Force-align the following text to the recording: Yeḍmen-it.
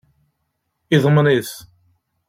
Yeḍmen-it. 0.91 1.51